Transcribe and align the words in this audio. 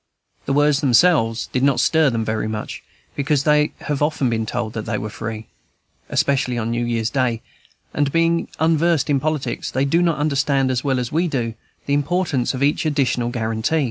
The 0.47 0.53
words 0.53 0.81
themselves 0.81 1.45
did 1.53 1.61
not 1.61 1.79
stir 1.79 2.09
them 2.09 2.25
very 2.25 2.47
much, 2.47 2.81
because 3.15 3.43
they 3.43 3.73
have 3.81 3.99
been 3.99 4.03
often 4.07 4.45
told 4.47 4.73
that 4.73 4.87
they 4.87 4.97
were 4.97 5.11
free, 5.11 5.45
especially 6.09 6.57
on 6.57 6.71
New 6.71 6.83
Year's 6.83 7.11
Day, 7.11 7.43
and, 7.93 8.11
being 8.11 8.47
unversed 8.59 9.11
in 9.11 9.19
politics, 9.19 9.69
they 9.69 9.85
do 9.85 10.01
not 10.01 10.17
understand, 10.17 10.71
as 10.71 10.83
well 10.83 10.97
as 10.99 11.11
we 11.11 11.27
do, 11.27 11.53
the 11.85 11.93
importance 11.93 12.55
of 12.55 12.63
each 12.63 12.83
additional 12.83 13.29
guaranty. 13.29 13.79